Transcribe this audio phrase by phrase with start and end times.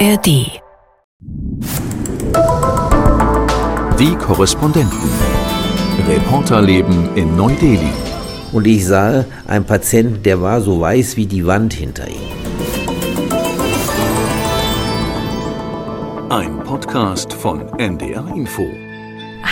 [0.00, 0.26] ARD.
[3.98, 4.98] Die Korrespondenten.
[6.08, 7.92] Reporterleben in Neu-Delhi.
[8.52, 12.26] Und ich sah einen Patienten, der war so weiß wie die Wand hinter ihm.
[16.28, 18.66] Ein Podcast von NDR Info.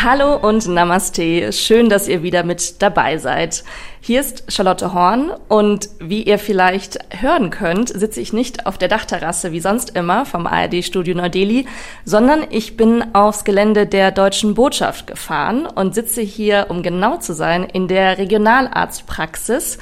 [0.05, 1.53] Hallo und Namaste.
[1.53, 3.63] Schön, dass ihr wieder mit dabei seid.
[4.01, 8.89] Hier ist Charlotte Horn und wie ihr vielleicht hören könnt, sitze ich nicht auf der
[8.89, 11.67] Dachterrasse wie sonst immer vom ARD-Studio Neu-Delhi,
[12.05, 17.33] sondern ich bin aufs Gelände der Deutschen Botschaft gefahren und sitze hier, um genau zu
[17.33, 19.79] sein, in der Regionalarztpraxis.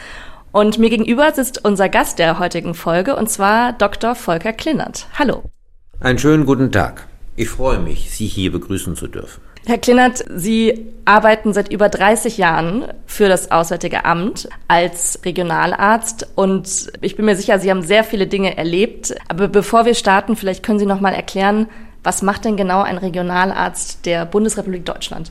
[0.52, 4.14] Und mir gegenüber sitzt unser Gast der heutigen Folge und zwar Dr.
[4.14, 5.06] Volker Klinnert.
[5.18, 5.44] Hallo.
[5.98, 7.06] Einen schönen guten Tag.
[7.36, 9.40] Ich freue mich, Sie hier begrüßen zu dürfen.
[9.66, 16.90] Herr Klinnert, Sie arbeiten seit über 30 Jahren für das Auswärtige Amt als Regionalarzt und
[17.02, 19.14] ich bin mir sicher, Sie haben sehr viele Dinge erlebt.
[19.28, 21.68] Aber bevor wir starten, vielleicht können Sie noch mal erklären,
[22.02, 25.30] was macht denn genau ein Regionalarzt der Bundesrepublik Deutschland?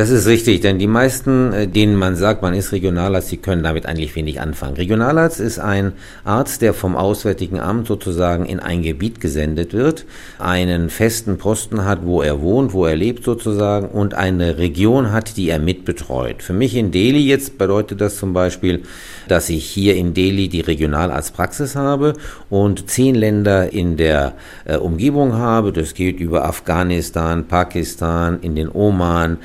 [0.00, 3.62] Das ist richtig, denn die meisten, äh, denen man sagt, man ist Regionalarzt, die können
[3.62, 4.76] damit eigentlich wenig anfangen.
[4.76, 5.92] Regionalarzt ist ein
[6.24, 10.06] Arzt, der vom Auswärtigen Amt sozusagen in ein Gebiet gesendet wird,
[10.38, 15.36] einen festen Posten hat, wo er wohnt, wo er lebt sozusagen und eine Region hat,
[15.36, 16.42] die er mitbetreut.
[16.42, 18.84] Für mich in Delhi jetzt bedeutet das zum Beispiel,
[19.28, 22.14] dass ich hier in Delhi die Regionalarztpraxis habe
[22.48, 24.32] und zehn Länder in der
[24.64, 25.74] äh, Umgebung habe.
[25.74, 29.36] Das geht über Afghanistan, Pakistan, in den Oman,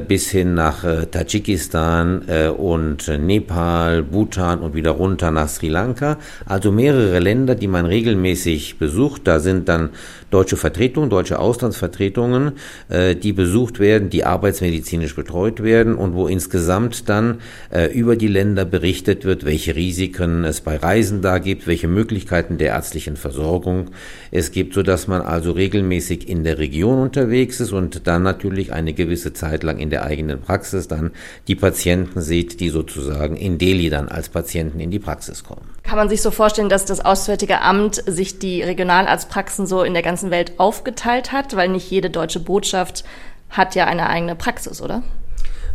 [0.00, 6.18] bis hin nach äh, Tadschikistan äh, und Nepal, Bhutan und wieder runter nach Sri Lanka.
[6.46, 9.22] Also mehrere Länder, die man regelmäßig besucht.
[9.24, 9.90] Da sind dann
[10.32, 12.52] deutsche Vertretungen, deutsche Auslandsvertretungen,
[12.88, 18.28] äh, die besucht werden, die arbeitsmedizinisch betreut werden und wo insgesamt dann äh, über die
[18.28, 23.90] Länder berichtet wird, welche Risiken es bei Reisen da gibt, welche Möglichkeiten der ärztlichen Versorgung
[24.30, 28.92] es gibt, sodass man also regelmäßig in der Region unterwegs ist und dann natürlich eine
[28.94, 31.10] gewisse Zeit lang in der eigenen Praxis dann
[31.48, 35.62] die Patienten sieht, die sozusagen in Delhi dann als Patienten in die Praxis kommen.
[35.82, 40.02] Kann man sich so vorstellen, dass das Auswärtige Amt sich die Regionalarztpraxen so in der
[40.02, 43.04] ganzen Welt aufgeteilt hat, weil nicht jede deutsche Botschaft
[43.50, 45.02] hat ja eine eigene Praxis, oder?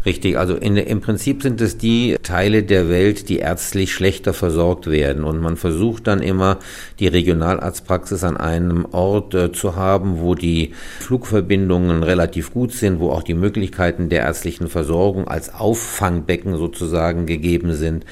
[0.08, 4.88] Richtig, also in, im Prinzip sind es die Teile der Welt, die ärztlich schlechter versorgt
[4.88, 5.26] werden.
[5.26, 6.60] Und man versucht dann immer,
[7.00, 13.10] die Regionalarztpraxis an einem Ort äh, zu haben, wo die Flugverbindungen relativ gut sind, wo
[13.10, 18.06] auch die Möglichkeiten der ärztlichen Versorgung als Auffangbecken sozusagen gegeben sind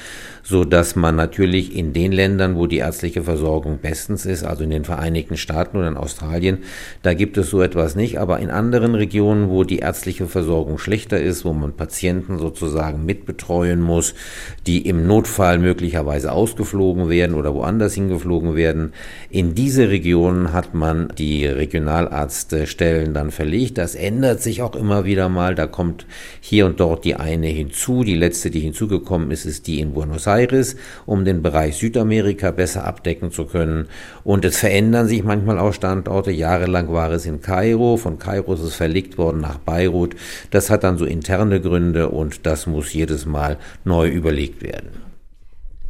[0.48, 4.70] so dass man natürlich in den Ländern, wo die ärztliche Versorgung bestens ist, also in
[4.70, 6.58] den Vereinigten Staaten oder in Australien,
[7.02, 11.20] da gibt es so etwas nicht, aber in anderen Regionen, wo die ärztliche Versorgung schlechter
[11.20, 14.14] ist, wo man Patienten sozusagen mitbetreuen muss,
[14.68, 18.92] die im Notfall möglicherweise ausgeflogen werden oder woanders hingeflogen werden,
[19.30, 23.78] in diese Regionen hat man die Regionalarztstellen dann verlegt.
[23.78, 26.06] Das ändert sich auch immer wieder mal, da kommt
[26.40, 30.28] hier und dort die eine hinzu, die letzte, die hinzugekommen ist, ist die in Buenos
[30.28, 30.76] Aires Aires,
[31.06, 33.88] um den Bereich Südamerika besser abdecken zu können.
[34.24, 36.30] Und es verändern sich manchmal auch Standorte.
[36.30, 40.16] Jahrelang war es in Kairo, von Kairo ist es verlegt worden nach Beirut.
[40.50, 45.05] Das hat dann so interne Gründe und das muss jedes Mal neu überlegt werden.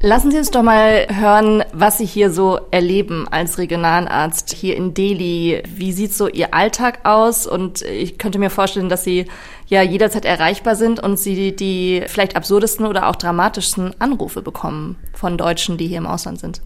[0.06, 4.94] Lassen Sie uns doch mal hören, was Sie hier so erleben als Regionalarzt hier in
[4.94, 5.64] Delhi.
[5.68, 7.44] Wie sieht so Ihr Alltag aus?
[7.44, 9.26] Und ich könnte mir vorstellen, dass Sie
[9.66, 15.36] ja jederzeit erreichbar sind und Sie die vielleicht absurdesten oder auch dramatischsten Anrufe bekommen von
[15.36, 16.62] Deutschen, die hier im Ausland sind.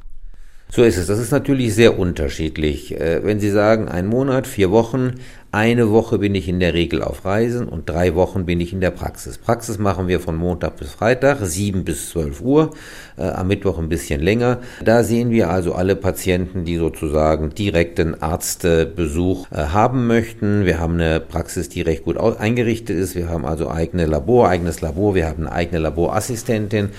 [0.69, 1.07] So ist es.
[1.07, 2.95] Das ist natürlich sehr unterschiedlich.
[2.95, 5.15] Äh, wenn Sie sagen, ein Monat, vier Wochen,
[5.53, 8.81] eine Woche bin ich in der Regel auf Reisen und drei Wochen bin ich in
[8.81, 9.37] der Praxis.
[9.37, 12.71] Praxis machen wir von Montag bis Freitag, sieben bis zwölf Uhr,
[13.17, 14.59] äh, am Mittwoch ein bisschen länger.
[14.85, 20.65] Da sehen wir also alle Patienten, die sozusagen direkten Arztbesuch äh, haben möchten.
[20.67, 23.17] Wir haben eine Praxis, die recht gut eingerichtet ist.
[23.17, 25.17] Wir haben also eigene Labor, eigenes Labor.
[25.17, 26.91] Wir haben eine eigene Laborassistentin.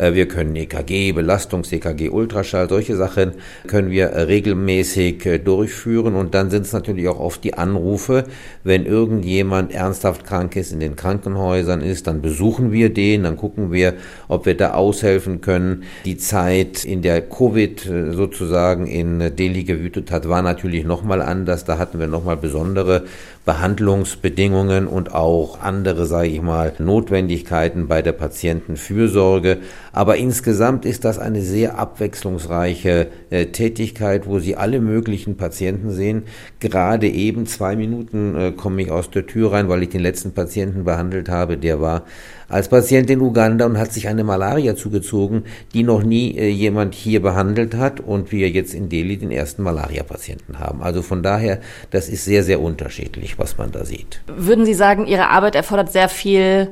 [0.00, 3.32] Äh, wir können EKG, Belastungs-EKG, Ultraschall, solche Sachen
[3.66, 6.14] können wir äh, regelmäßig äh, durchführen.
[6.14, 8.24] Und dann sind es natürlich auch oft die Anrufe, Anrufe.
[8.64, 13.72] Wenn irgendjemand ernsthaft krank ist, in den Krankenhäusern ist, dann besuchen wir den, dann gucken
[13.72, 13.94] wir,
[14.28, 15.84] ob wir da aushelfen können.
[16.04, 21.64] Die Zeit, in der Covid äh, sozusagen in Delhi gewütet hat, war natürlich nochmal anders.
[21.64, 23.04] Da hatten wir nochmal besondere
[23.46, 29.58] Behandlungsbedingungen und auch andere, sage ich mal, Notwendigkeiten bei der Patientenfürsorge.
[29.92, 36.24] Aber insgesamt ist das eine sehr abwechslungsreiche äh, Tätigkeit, wo Sie alle möglichen Patienten sehen.
[36.60, 40.32] Gerade eben zwei Minuten äh, komme ich aus der Tür rein, weil ich den letzten
[40.32, 41.56] Patienten behandelt habe.
[41.56, 42.04] Der war
[42.50, 46.94] als Patient in Uganda und hat sich eine Malaria zugezogen, die noch nie äh, jemand
[46.94, 50.82] hier behandelt hat und wir jetzt in Delhi den ersten Malaria-Patienten haben.
[50.82, 51.60] Also von daher,
[51.90, 54.20] das ist sehr, sehr unterschiedlich, was man da sieht.
[54.26, 56.68] Würden Sie sagen, Ihre Arbeit erfordert sehr viel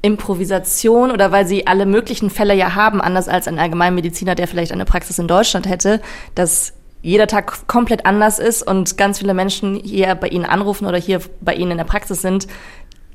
[0.00, 4.72] Improvisation oder weil Sie alle möglichen Fälle ja haben, anders als ein Allgemeinmediziner, der vielleicht
[4.72, 6.00] eine Praxis in Deutschland hätte,
[6.34, 6.72] dass
[7.02, 11.20] jeder Tag komplett anders ist und ganz viele Menschen hier bei Ihnen anrufen oder hier
[11.40, 12.46] bei Ihnen in der Praxis sind,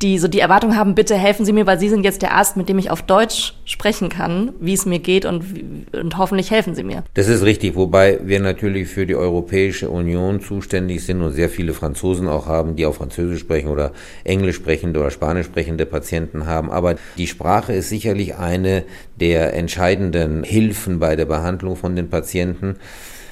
[0.01, 2.55] die so die Erwartung haben, bitte helfen Sie mir, weil Sie sind jetzt der Arzt,
[2.55, 5.43] mit dem ich auf Deutsch sprechen kann, wie es mir geht und,
[5.93, 7.03] und hoffentlich helfen Sie mir.
[7.15, 11.73] Das ist richtig, wobei wir natürlich für die Europäische Union zuständig sind und sehr viele
[11.73, 13.91] Franzosen auch haben, die auch Französisch sprechen oder
[14.23, 16.69] Englisch sprechende oder Spanisch sprechende Patienten haben.
[16.69, 18.83] Aber die Sprache ist sicherlich eine
[19.19, 22.75] der entscheidenden Hilfen bei der Behandlung von den Patienten.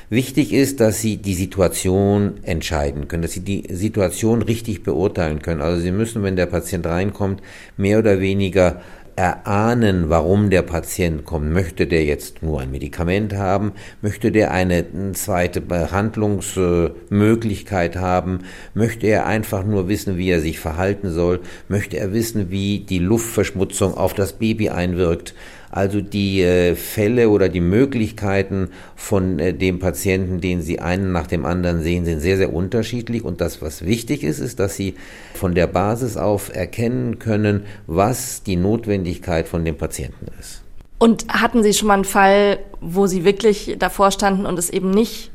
[0.10, 5.62] Wichtig ist, dass Sie die Situation entscheiden können, dass Sie die Situation richtig beurteilen können.
[5.62, 7.42] Also Sie müssen, wenn der Patient reinkommt,
[7.76, 8.82] mehr oder weniger
[9.16, 11.50] erahnen, warum der Patient kommt.
[11.52, 13.72] Möchte der jetzt nur ein Medikament haben?
[14.02, 18.40] Möchte der eine zweite Behandlungsmöglichkeit haben?
[18.74, 21.40] Möchte er einfach nur wissen, wie er sich verhalten soll?
[21.70, 25.34] Möchte er wissen, wie die Luftverschmutzung auf das Baby einwirkt?
[25.76, 31.28] Also die äh, Fälle oder die Möglichkeiten von äh, dem Patienten, den Sie einen nach
[31.28, 33.26] dem anderen sehen, sind sehr, sehr unterschiedlich.
[33.26, 34.96] Und das, was wichtig ist, ist, dass Sie
[35.34, 40.62] von der Basis auf erkennen können, was die Notwendigkeit von dem Patienten ist.
[40.98, 44.92] Und hatten Sie schon mal einen Fall, wo Sie wirklich davor standen und es eben
[44.92, 45.30] nicht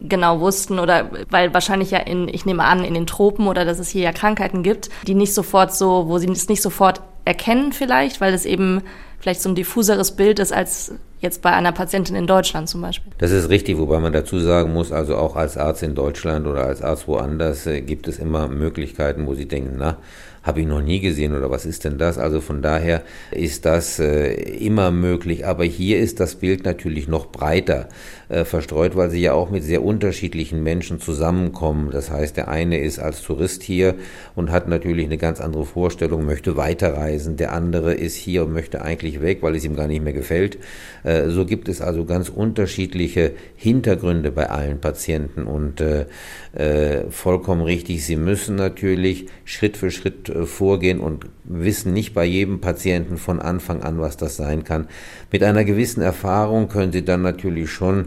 [0.00, 3.78] genau wussten oder weil wahrscheinlich ja in, ich nehme an, in den Tropen oder dass
[3.78, 7.72] es hier ja Krankheiten gibt, die nicht sofort so, wo sie es nicht sofort erkennen
[7.72, 8.82] vielleicht, weil es eben
[9.24, 13.10] vielleicht so ein diffuseres Bild ist als jetzt bei einer Patientin in Deutschland zum Beispiel.
[13.16, 16.66] Das ist richtig, wobei man dazu sagen muss, also auch als Arzt in Deutschland oder
[16.66, 19.96] als Arzt woanders äh, gibt es immer Möglichkeiten, wo Sie denken, na,
[20.42, 22.18] habe ich noch nie gesehen oder was ist denn das?
[22.18, 23.00] Also von daher
[23.30, 25.46] ist das äh, immer möglich.
[25.46, 27.88] Aber hier ist das Bild natürlich noch breiter
[28.34, 31.90] äh, verstreut, weil sie ja auch mit sehr unterschiedlichen Menschen zusammenkommen.
[31.92, 33.94] Das heißt, der eine ist als Tourist hier
[34.34, 37.36] und hat natürlich eine ganz andere Vorstellung, möchte weiterreisen.
[37.36, 40.58] Der andere ist hier und möchte eigentlich weg, weil es ihm gar nicht mehr gefällt.
[41.04, 46.06] Äh, so gibt es also ganz unterschiedliche Hintergründe bei allen Patienten und äh,
[46.54, 48.04] äh, vollkommen richtig.
[48.04, 53.40] Sie müssen natürlich Schritt für Schritt äh, vorgehen und wissen nicht bei jedem Patienten von
[53.40, 54.88] Anfang an, was das sein kann.
[55.30, 58.06] Mit einer gewissen Erfahrung können Sie dann natürlich schon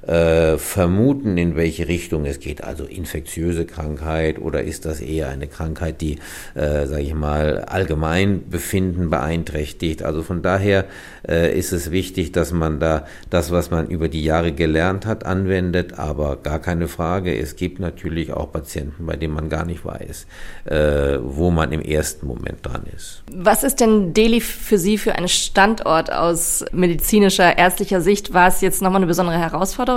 [0.07, 2.63] äh, vermuten, in welche Richtung es geht.
[2.63, 6.17] Also infektiöse Krankheit oder ist das eher eine Krankheit, die,
[6.55, 10.03] äh, sage ich mal, allgemein Befinden beeinträchtigt.
[10.03, 10.85] Also von daher
[11.27, 15.25] äh, ist es wichtig, dass man da das, was man über die Jahre gelernt hat,
[15.25, 15.99] anwendet.
[15.99, 20.25] Aber gar keine Frage, es gibt natürlich auch Patienten, bei denen man gar nicht weiß,
[20.65, 23.23] äh, wo man im ersten Moment dran ist.
[23.33, 28.33] Was ist denn Delhi für Sie für ein Standort aus medizinischer, ärztlicher Sicht?
[28.33, 29.90] War es jetzt nochmal eine besondere Herausforderung,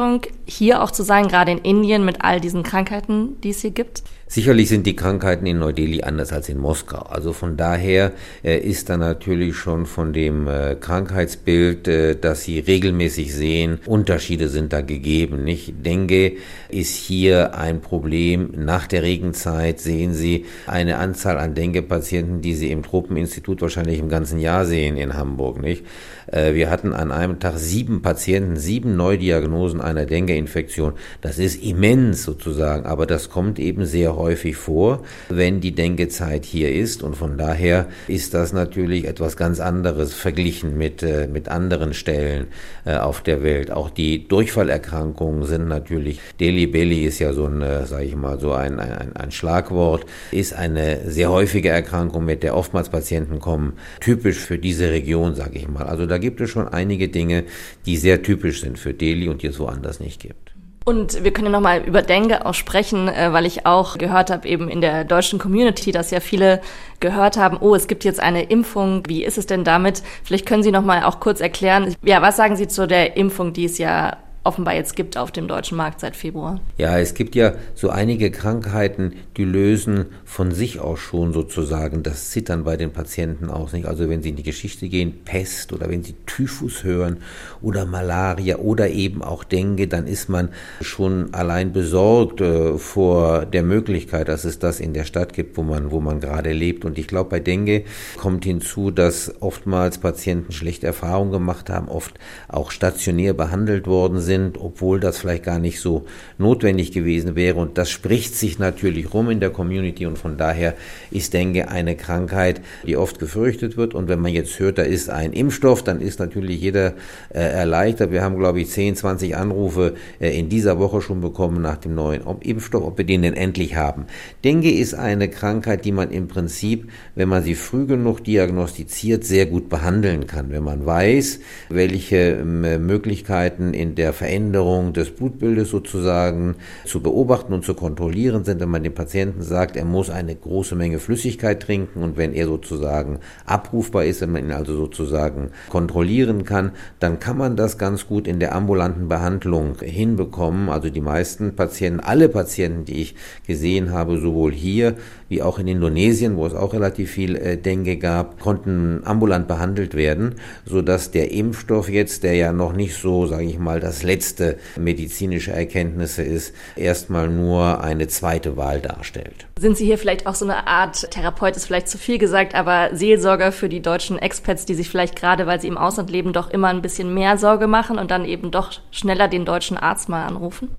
[0.47, 4.03] hier auch zu sein, gerade in Indien mit all diesen Krankheiten, die es hier gibt?
[4.27, 7.03] Sicherlich sind die Krankheiten in Neu-Delhi anders als in Moskau.
[7.03, 8.13] Also von daher
[8.43, 14.49] äh, ist da natürlich schon von dem äh, Krankheitsbild, äh, das Sie regelmäßig sehen, Unterschiede
[14.49, 15.45] sind da gegeben.
[15.45, 15.75] Nicht?
[15.85, 16.33] Dengue
[16.71, 18.53] ist hier ein Problem.
[18.57, 24.09] Nach der Regenzeit sehen Sie eine Anzahl an Dengue-Patienten, die Sie im Tropeninstitut wahrscheinlich im
[24.09, 25.61] ganzen Jahr sehen in Hamburg.
[25.61, 25.85] Nicht?
[26.33, 30.95] Wir hatten an einem Tag sieben Patienten, sieben Neudiagnosen einer Dengue-Infektion.
[31.21, 36.73] Das ist immens sozusagen, aber das kommt eben sehr häufig vor, wenn die Denkezeit hier
[36.73, 37.03] ist.
[37.03, 42.47] Und von daher ist das natürlich etwas ganz anderes verglichen mit, äh, mit anderen Stellen
[42.85, 43.71] äh, auf der Welt.
[43.71, 48.53] Auch die Durchfallerkrankungen sind natürlich, Delhi Belly ist ja so ein, sage ich mal, so
[48.53, 54.39] ein, ein, ein Schlagwort, ist eine sehr häufige Erkrankung, mit der oftmals Patienten kommen, typisch
[54.39, 55.85] für diese Region, sage ich mal.
[55.85, 57.45] Also da gibt es schon einige Dinge,
[57.87, 60.44] die sehr typisch sind für Delhi und die es woanders nicht gibt.
[60.85, 64.69] Und wir können nochmal über Dengue auch sprechen, äh, weil ich auch gehört habe, eben
[64.69, 66.61] in der deutschen Community, dass ja viele
[67.01, 69.03] gehört haben, oh, es gibt jetzt eine Impfung.
[69.07, 70.03] Wie ist es denn damit?
[70.23, 73.65] Vielleicht können Sie nochmal auch kurz erklären, ja, was sagen Sie zu der Impfung, die
[73.65, 76.61] es ja offenbar jetzt gibt auf dem deutschen Markt seit Februar.
[76.77, 82.31] Ja, es gibt ja so einige Krankheiten, die lösen von sich aus schon sozusagen das
[82.31, 83.73] Zittern bei den Patienten aus.
[83.73, 83.87] Nicht?
[83.87, 87.19] Also wenn sie in die Geschichte gehen, Pest oder wenn sie Typhus hören
[87.63, 90.51] oder Malaria oder eben auch Dengue, dann ist man
[90.83, 95.63] schon allein besorgt äh, vor der Möglichkeit, dass es das in der Stadt gibt, wo
[95.63, 96.85] man, wo man gerade lebt.
[96.85, 97.85] Und ich glaube, bei Dengue
[98.19, 104.34] kommt hinzu, dass oftmals Patienten schlechte Erfahrungen gemacht haben, oft auch stationär behandelt worden sind
[104.35, 106.05] sind, obwohl das vielleicht gar nicht so
[106.39, 107.59] notwendig gewesen wäre.
[107.59, 110.75] Und das spricht sich natürlich rum in der Community und von daher
[111.11, 113.95] ist Dengue eine Krankheit, die oft gefürchtet wird.
[113.95, 116.95] Und wenn man jetzt hört, da ist ein Impfstoff, dann ist natürlich jeder
[117.33, 118.11] äh, erleichtert.
[118.11, 121.95] Wir haben, glaube ich, 10, 20 Anrufe äh, in dieser Woche schon bekommen nach dem
[121.95, 124.07] neuen Impfstoff, ob wir den denn endlich haben.
[124.43, 129.47] Dengue ist eine Krankheit, die man im Prinzip, wenn man sie früh genug diagnostiziert, sehr
[129.47, 130.51] gut behandeln kann.
[130.51, 136.55] Wenn man weiß, welche ähm, Möglichkeiten in der Veränderung des Blutbildes sozusagen
[136.87, 140.75] zu beobachten und zu kontrollieren sind, wenn man dem Patienten sagt, er muss eine große
[140.75, 146.45] Menge Flüssigkeit trinken und wenn er sozusagen abrufbar ist, wenn man ihn also sozusagen kontrollieren
[146.45, 150.71] kann, dann kann man das ganz gut in der ambulanten Behandlung hinbekommen.
[150.71, 153.17] Also die meisten Patienten, alle Patienten, die ich
[153.47, 154.95] gesehen habe, sowohl hier
[155.29, 159.95] wie auch in Indonesien, wo es auch relativ viel äh, Dengue gab, konnten ambulant behandelt
[159.95, 164.03] werden, so dass der Impfstoff jetzt, der ja noch nicht so, sage ich mal, das
[164.03, 169.47] letzte medizinische Erkenntnisse ist, erstmal nur eine zweite Wahl darstellt.
[169.59, 172.91] Sind Sie hier vielleicht auch so eine Art Therapeut, ist vielleicht zu viel gesagt, aber
[172.93, 176.51] Seelsorger für die deutschen Expats, die sich vielleicht gerade, weil sie im Ausland leben, doch
[176.51, 180.27] immer ein bisschen mehr Sorge machen und dann eben doch schneller den deutschen Arzt mal
[180.27, 180.71] anrufen?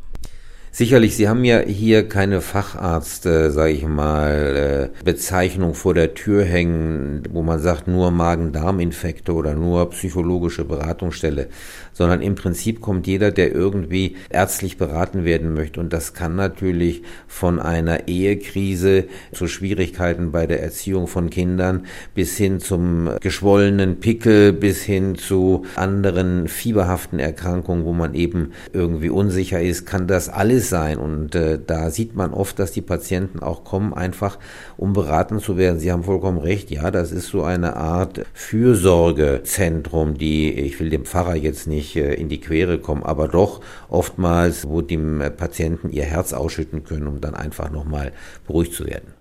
[0.77, 6.15] Sicherlich, Sie haben ja hier keine Facharzt, äh, sage ich mal, äh, Bezeichnung vor der
[6.15, 11.47] Tür hängen, wo man sagt, nur Magen-Darm-Infekte oder nur psychologische Beratungsstelle,
[11.93, 15.79] sondern im Prinzip kommt jeder, der irgendwie ärztlich beraten werden möchte.
[15.79, 22.35] Und das kann natürlich von einer Ehekrise zu Schwierigkeiten bei der Erziehung von Kindern bis
[22.35, 29.61] hin zum geschwollenen Pickel, bis hin zu anderen fieberhaften Erkrankungen, wo man eben irgendwie unsicher
[29.61, 30.97] ist, kann das alles sein.
[30.97, 34.37] Und äh, da sieht man oft, dass die Patienten auch kommen, einfach
[34.77, 35.79] um beraten zu werden.
[35.79, 41.05] Sie haben vollkommen recht, ja, das ist so eine Art Fürsorgezentrum, die, ich will dem
[41.05, 46.03] Pfarrer jetzt nicht äh, in die Quere kommen, aber doch oftmals, wo dem Patienten ihr
[46.03, 48.11] Herz ausschütten können, um dann einfach nochmal
[48.45, 49.14] beruhigt zu werden.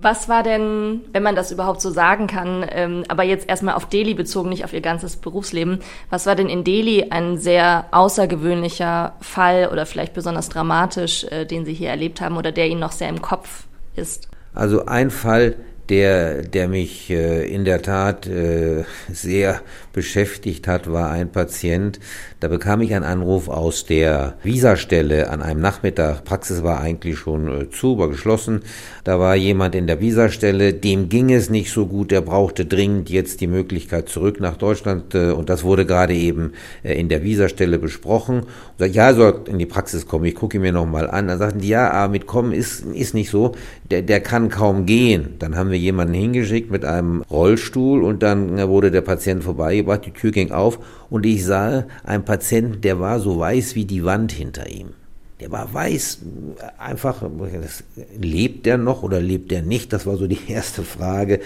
[0.00, 3.86] Was war denn, wenn man das überhaupt so sagen kann, ähm, aber jetzt erstmal auf
[3.86, 9.16] Delhi bezogen, nicht auf ihr ganzes Berufsleben, was war denn in Delhi ein sehr außergewöhnlicher
[9.20, 12.92] Fall oder vielleicht besonders dramatisch, äh, den Sie hier erlebt haben oder der Ihnen noch
[12.92, 13.64] sehr im Kopf
[13.96, 14.28] ist?
[14.54, 15.56] Also ein Fall,
[15.88, 19.60] der, der mich äh, in der Tat äh, sehr
[19.92, 21.98] beschäftigt hat, war ein Patient.
[22.40, 26.24] Da bekam ich einen Anruf aus der Visastelle an einem Nachmittag.
[26.24, 28.60] Praxis war eigentlich schon äh, zu, war geschlossen.
[29.04, 33.10] Da war jemand in der Visastelle, dem ging es nicht so gut, der brauchte dringend
[33.10, 36.52] jetzt die Möglichkeit zurück nach Deutschland äh, und das wurde gerade eben
[36.82, 38.40] äh, in der Visastelle besprochen.
[38.40, 41.28] Und sagt, ja, soll in die Praxis kommen, ich gucke ihn mir nochmal an.
[41.28, 43.52] Dann sagten die, ja, aber mit kommen ist, ist nicht so,
[43.90, 45.36] der, der kann kaum gehen.
[45.38, 49.42] Dann haben wir jemanden hingeschickt mit einem Rollstuhl und dann wurde der Patient
[49.88, 50.78] vorbeigebracht, die Tür ging auf
[51.10, 54.90] und ich sah einen Patienten, der war so weiß wie die Wand hinter ihm.
[55.40, 56.18] Der war weiß,
[56.78, 57.22] einfach,
[58.18, 59.92] lebt der noch oder lebt der nicht?
[59.92, 61.40] Das war so die erste Frage.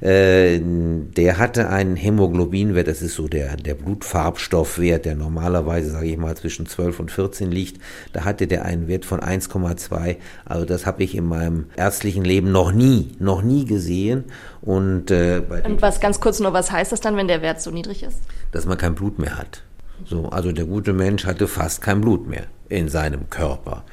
[0.00, 6.16] Äh, der hatte einen Hämoglobinwert, das ist so der, der Blutfarbstoffwert, der normalerweise, sage ich
[6.16, 7.80] mal, zwischen 12 und 14 liegt.
[8.14, 10.16] Da hatte der einen Wert von 1,2.
[10.46, 14.24] Also das habe ich in meinem ärztlichen Leben noch nie, noch nie gesehen.
[14.62, 17.70] Und, äh, und was ganz kurz nur, was heißt das dann, wenn der Wert so
[17.70, 18.18] niedrig ist?
[18.52, 19.62] Dass man kein Blut mehr hat.
[20.04, 23.84] So, also der gute Mensch hatte fast kein Blut mehr in seinem Körper.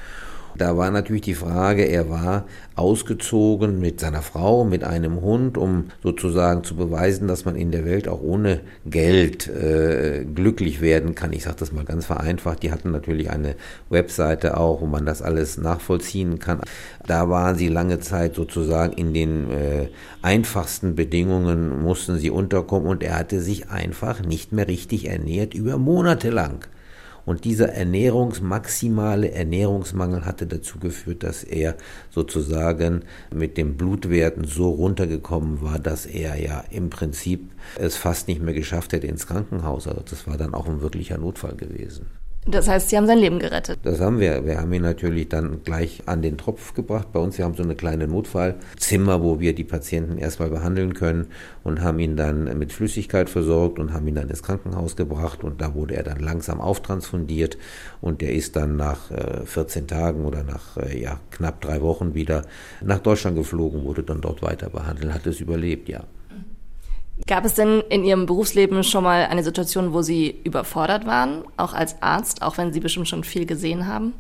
[0.57, 2.45] Da war natürlich die Frage, er war
[2.75, 7.85] ausgezogen mit seiner Frau, mit einem Hund, um sozusagen zu beweisen, dass man in der
[7.85, 11.33] Welt auch ohne Geld äh, glücklich werden kann.
[11.33, 12.63] Ich sage das mal ganz vereinfacht.
[12.63, 13.55] Die hatten natürlich eine
[13.89, 16.61] Webseite auch, wo man das alles nachvollziehen kann.
[17.05, 19.87] Da waren sie lange Zeit sozusagen in den äh,
[20.21, 25.77] einfachsten Bedingungen, mussten sie unterkommen und er hatte sich einfach nicht mehr richtig ernährt über
[25.77, 26.67] Monate lang.
[27.25, 31.75] Und dieser ernährungsmaximale Ernährungsmangel hatte dazu geführt, dass er
[32.09, 33.03] sozusagen
[33.33, 38.53] mit den Blutwerten so runtergekommen war, dass er ja im Prinzip es fast nicht mehr
[38.53, 39.87] geschafft hätte ins Krankenhaus.
[39.87, 42.07] Also das war dann auch ein wirklicher Notfall gewesen.
[42.45, 43.79] Das heißt, Sie haben sein Leben gerettet.
[43.83, 44.45] Das haben wir.
[44.45, 47.07] Wir haben ihn natürlich dann gleich an den Tropf gebracht.
[47.13, 51.27] Bei uns, wir haben so eine kleine Notfallzimmer, wo wir die Patienten erstmal behandeln können
[51.63, 55.61] und haben ihn dann mit Flüssigkeit versorgt und haben ihn dann ins Krankenhaus gebracht und
[55.61, 57.57] da wurde er dann langsam auftransfundiert
[58.01, 59.11] und der ist dann nach
[59.45, 62.43] 14 äh, Tagen oder nach äh, ja, knapp drei Wochen wieder
[62.81, 66.03] nach Deutschland geflogen, wurde dann dort weiter behandelt, hat es überlebt, ja.
[67.27, 71.73] Gab es denn in Ihrem Berufsleben schon mal eine Situation, wo Sie überfordert waren, auch
[71.73, 74.13] als Arzt, auch wenn Sie bestimmt schon viel gesehen haben?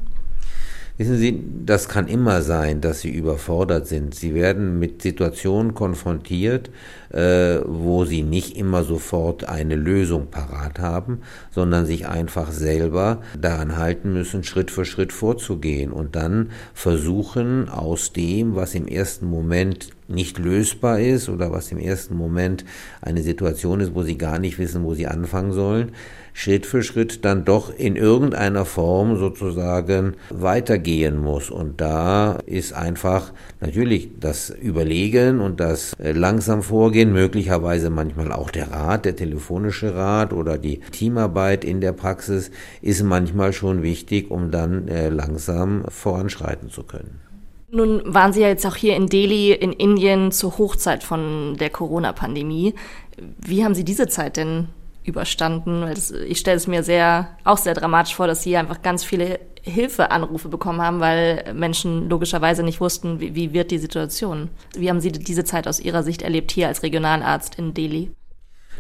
[0.97, 4.13] Wissen Sie, das kann immer sein, dass Sie überfordert sind.
[4.13, 6.69] Sie werden mit Situationen konfrontiert,
[7.13, 11.19] äh, wo Sie nicht immer sofort eine Lösung parat haben,
[11.51, 18.13] sondern sich einfach selber daran halten müssen, Schritt für Schritt vorzugehen und dann versuchen, aus
[18.13, 22.65] dem, was im ersten Moment nicht lösbar ist oder was im ersten Moment
[23.01, 25.91] eine Situation ist, wo Sie gar nicht wissen, wo Sie anfangen sollen,
[26.33, 31.51] Schritt für Schritt dann doch in irgendeiner Form sozusagen weitergehen muss.
[31.51, 38.51] Und da ist einfach natürlich das Überlegen und das äh, langsam Vorgehen, möglicherweise manchmal auch
[38.51, 44.31] der Rat, der telefonische Rat oder die Teamarbeit in der Praxis ist manchmal schon wichtig,
[44.31, 47.19] um dann äh, langsam voranschreiten zu können.
[47.69, 51.71] Nun waren Sie ja jetzt auch hier in Delhi in Indien zur Hochzeit von der
[51.71, 52.75] Corona-Pandemie.
[53.39, 54.67] Wie haben Sie diese Zeit denn
[55.03, 55.81] überstanden.
[55.81, 59.03] Weil das, ich stelle es mir sehr, auch sehr dramatisch vor, dass sie einfach ganz
[59.03, 64.49] viele Hilfeanrufe bekommen haben, weil Menschen logischerweise nicht wussten, wie, wie wird die Situation.
[64.75, 68.11] Wie haben Sie diese Zeit aus Ihrer Sicht erlebt hier als Regionalarzt in Delhi?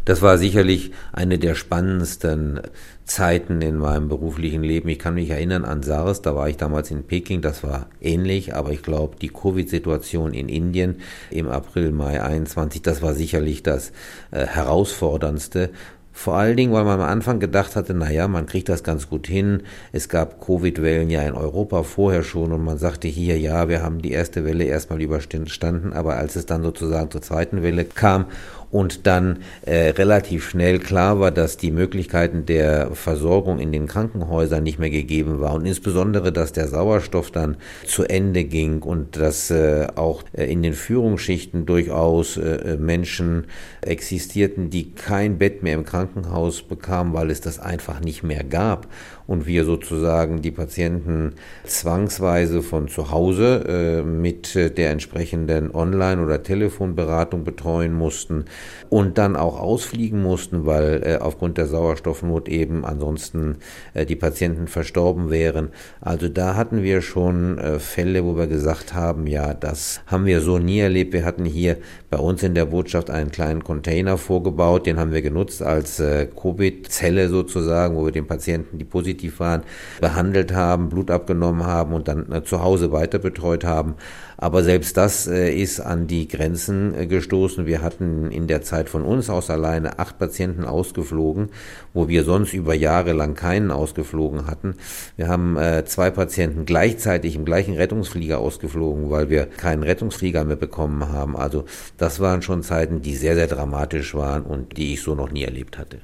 [0.05, 2.59] Das war sicherlich eine der spannendsten
[3.05, 4.89] Zeiten in meinem beruflichen Leben.
[4.89, 8.53] Ich kann mich erinnern an SARS, da war ich damals in Peking, das war ähnlich,
[8.53, 10.97] aber ich glaube, die Covid-Situation in Indien
[11.29, 13.93] im April, Mai 21, das war sicherlich das
[14.31, 15.69] äh, herausforderndste,
[16.15, 19.25] vor allen Dingen, weil man am Anfang gedacht hatte, naja, man kriegt das ganz gut
[19.25, 19.63] hin.
[19.91, 23.99] Es gab Covid-Wellen ja in Europa vorher schon und man sagte hier, ja, wir haben
[23.99, 28.27] die erste Welle erstmal überstanden, aber als es dann sozusagen zur zweiten Welle kam
[28.73, 34.63] und dann äh, relativ schnell klar war, dass die Möglichkeiten der Versorgung in den Krankenhäusern
[34.63, 35.53] nicht mehr gegeben war.
[35.53, 40.63] Und insbesondere, dass der Sauerstoff dann zu Ende ging und dass äh, auch äh, in
[40.63, 43.45] den Führungsschichten durchaus äh, Menschen
[43.81, 48.87] existierten, die kein Bett mehr im Krankenhaus bekamen, weil es das einfach nicht mehr gab.
[49.27, 56.41] Und wir sozusagen die Patienten zwangsweise von zu Hause äh, mit der entsprechenden Online- oder
[56.43, 58.45] Telefonberatung betreuen mussten
[58.89, 63.57] und dann auch ausfliegen mussten, weil äh, aufgrund der Sauerstoffnot eben ansonsten
[63.93, 65.69] äh, die Patienten verstorben wären.
[66.01, 70.41] Also da hatten wir schon äh, Fälle, wo wir gesagt haben, ja, das haben wir
[70.41, 71.13] so nie erlebt.
[71.13, 71.77] Wir hatten hier
[72.09, 76.27] bei uns in der Botschaft einen kleinen Container vorgebaut, den haben wir genutzt als äh,
[76.27, 79.63] Covid-Zelle sozusagen, wo wir den Patienten, die positiv waren,
[79.99, 83.95] behandelt haben, Blut abgenommen haben und dann äh, zu Hause weiter betreut haben.
[84.43, 87.65] Aber selbst das äh, ist an die Grenzen äh, gestoßen.
[87.65, 91.47] Wir hatten in der Zeit von uns aus alleine acht Patienten ausgeflogen,
[91.93, 94.75] wo wir sonst über Jahre lang keinen ausgeflogen hatten.
[95.15, 100.57] Wir haben äh, zwei Patienten gleichzeitig im gleichen Rettungsflieger ausgeflogen, weil wir keinen Rettungsflieger mehr
[100.57, 101.37] bekommen haben.
[101.37, 101.63] Also
[101.95, 105.45] das waren schon Zeiten, die sehr, sehr dramatisch waren und die ich so noch nie
[105.45, 105.99] erlebt hatte.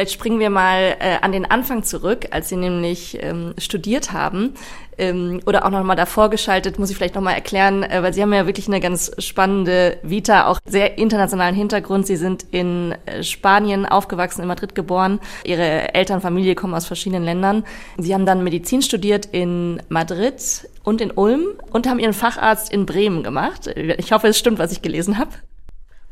[0.00, 4.54] Vielleicht springen wir mal äh, an den Anfang zurück, als Sie nämlich ähm, studiert haben
[4.96, 8.32] ähm, oder auch nochmal davor geschaltet, muss ich vielleicht nochmal erklären, äh, weil Sie haben
[8.32, 12.06] ja wirklich eine ganz spannende Vita, auch sehr internationalen Hintergrund.
[12.06, 15.20] Sie sind in äh, Spanien aufgewachsen, in Madrid geboren.
[15.44, 17.64] Ihre Eltern, Familie kommen aus verschiedenen Ländern.
[17.98, 22.86] Sie haben dann Medizin studiert in Madrid und in Ulm und haben Ihren Facharzt in
[22.86, 23.66] Bremen gemacht.
[23.98, 25.32] Ich hoffe, es stimmt, was ich gelesen habe.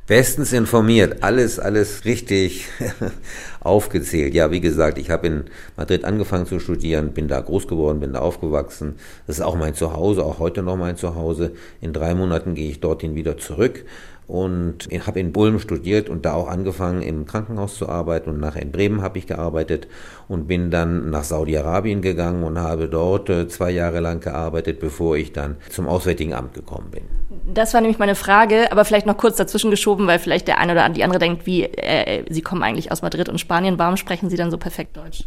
[0.09, 2.67] Bestens informiert, alles, alles richtig
[3.61, 4.33] aufgezählt.
[4.33, 5.45] Ja, wie gesagt, ich habe in
[5.77, 8.95] Madrid angefangen zu studieren, bin da groß geworden, bin da aufgewachsen.
[9.27, 11.53] Das ist auch mein Zuhause, auch heute noch mein Zuhause.
[11.83, 13.85] In drei Monaten gehe ich dorthin wieder zurück
[14.29, 18.61] und habe in Ulm studiert und da auch angefangen im Krankenhaus zu arbeiten und nachher
[18.61, 19.89] in Bremen habe ich gearbeitet
[20.29, 25.17] und bin dann nach Saudi-Arabien gegangen und habe dort äh, zwei Jahre lang gearbeitet, bevor
[25.17, 27.05] ich dann zum Auswärtigen Amt gekommen bin.
[27.53, 30.73] Das war nämlich meine Frage, aber vielleicht noch kurz dazwischen geschoben, weil vielleicht der eine
[30.73, 34.29] oder die andere denkt, wie äh, Sie kommen eigentlich aus Madrid und Spanien, warum sprechen
[34.29, 35.25] Sie dann so perfekt Deutsch?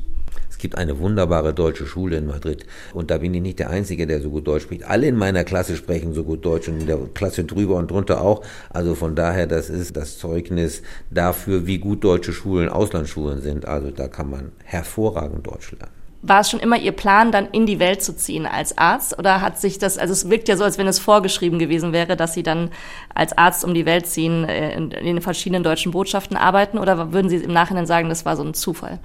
[0.57, 4.21] Gibt eine wunderbare deutsche Schule in Madrid und da bin ich nicht der Einzige, der
[4.21, 4.83] so gut Deutsch spricht.
[4.83, 8.21] Alle in meiner Klasse sprechen so gut Deutsch und in der Klasse drüber und drunter
[8.21, 8.43] auch.
[8.69, 13.65] Also von daher, das ist das Zeugnis dafür, wie gut deutsche Schulen Auslandsschulen sind.
[13.65, 16.01] Also da kann man hervorragend Deutsch lernen.
[16.23, 19.17] War es schon immer Ihr Plan, dann in die Welt zu ziehen als Arzt?
[19.17, 22.15] Oder hat sich das, also es wirkt ja so, als wenn es vorgeschrieben gewesen wäre,
[22.15, 22.69] dass Sie dann
[23.15, 26.77] als Arzt um die Welt ziehen, äh, in den verschiedenen deutschen Botschaften arbeiten?
[26.77, 28.99] Oder würden Sie im Nachhinein sagen, das war so ein Zufall?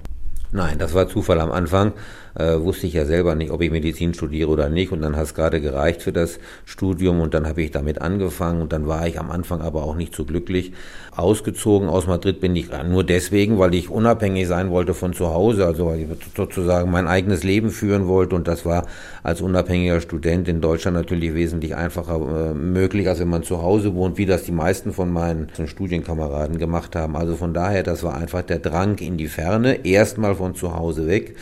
[0.51, 1.93] Nein, das war Zufall am Anfang.
[2.37, 4.91] Äh, wusste ich ja selber nicht, ob ich Medizin studiere oder nicht.
[4.91, 8.61] Und dann hat es gerade gereicht für das Studium und dann habe ich damit angefangen.
[8.61, 10.71] Und dann war ich am Anfang aber auch nicht so glücklich.
[11.15, 15.65] Ausgezogen aus Madrid bin ich nur deswegen, weil ich unabhängig sein wollte von zu Hause,
[15.65, 18.35] also weil ich sozusagen mein eigenes Leben führen wollte.
[18.35, 18.85] Und das war
[19.23, 23.95] als unabhängiger Student in Deutschland natürlich wesentlich einfacher äh, möglich, als wenn man zu Hause
[23.95, 27.15] wohnt, wie das die meisten von meinen Studienkameraden gemacht haben.
[27.15, 31.07] Also von daher, das war einfach der Drang in die Ferne, erstmal von zu Hause
[31.07, 31.35] weg.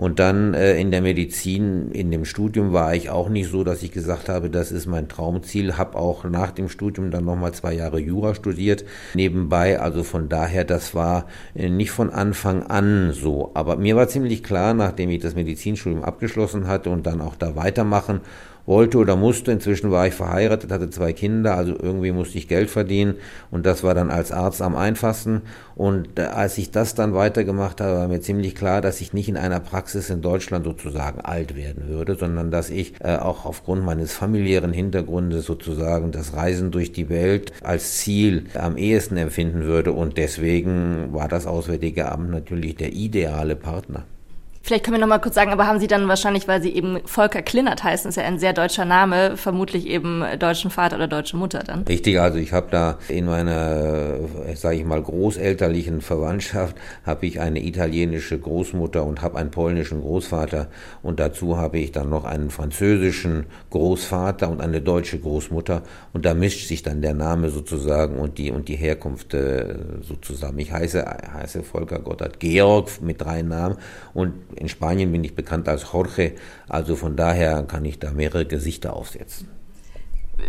[0.00, 3.82] Und dann äh, in der Medizin, in dem Studium war ich auch nicht so, dass
[3.82, 5.76] ich gesagt habe, das ist mein Traumziel.
[5.76, 9.80] Habe auch nach dem Studium dann nochmal zwei Jahre Jura studiert nebenbei.
[9.80, 13.50] Also von daher, das war äh, nicht von Anfang an so.
[13.54, 17.56] Aber mir war ziemlich klar, nachdem ich das Medizinstudium abgeschlossen hatte und dann auch da
[17.56, 18.20] weitermachen
[18.70, 19.52] wollte oder musste.
[19.52, 23.16] Inzwischen war ich verheiratet, hatte zwei Kinder, also irgendwie musste ich Geld verdienen
[23.50, 25.42] und das war dann als Arzt am einfachsten.
[25.74, 29.28] Und äh, als ich das dann weitergemacht habe, war mir ziemlich klar, dass ich nicht
[29.28, 33.84] in einer Praxis in Deutschland sozusagen alt werden würde, sondern dass ich äh, auch aufgrund
[33.84, 39.92] meines familiären Hintergrundes sozusagen das Reisen durch die Welt als Ziel am ehesten empfinden würde
[39.92, 44.04] und deswegen war das Auswärtige Amt natürlich der ideale Partner.
[44.62, 47.00] Vielleicht können wir noch mal kurz sagen, aber haben Sie dann wahrscheinlich, weil Sie eben
[47.06, 51.36] Volker Klinnert heißen, ist ja ein sehr deutscher Name, vermutlich eben deutschen Vater oder deutsche
[51.36, 51.82] Mutter dann?
[51.84, 54.18] Richtig, also ich habe da in meiner,
[54.54, 60.68] sage ich mal, großelterlichen Verwandtschaft habe ich eine italienische Großmutter und habe einen polnischen Großvater
[61.02, 66.34] und dazu habe ich dann noch einen französischen Großvater und eine deutsche Großmutter und da
[66.34, 70.58] mischt sich dann der Name sozusagen und die und die Herkunft äh, so zusammen.
[70.58, 73.76] Ich heiße heiße Volker Gotthard Georg mit drei Namen
[74.12, 76.32] und in Spanien bin ich bekannt als Jorge,
[76.68, 79.48] also von daher kann ich da mehrere Gesichter aufsetzen.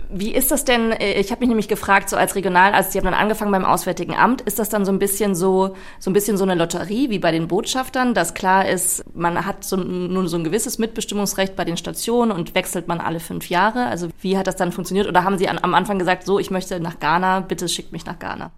[0.09, 0.93] Wie ist das denn?
[0.99, 4.41] Ich habe mich nämlich gefragt, so als Regionalarzt, Sie haben dann angefangen beim Auswärtigen Amt,
[4.41, 7.31] ist das dann so ein bisschen so, so ein bisschen so eine Lotterie wie bei
[7.31, 11.77] den Botschaftern, dass klar ist, man hat so, nur so ein gewisses Mitbestimmungsrecht bei den
[11.77, 13.87] Stationen und wechselt man alle fünf Jahre?
[13.87, 15.07] Also wie hat das dann funktioniert?
[15.07, 18.05] Oder haben Sie an, am Anfang gesagt, so, ich möchte nach Ghana, bitte schickt mich
[18.05, 18.51] nach Ghana?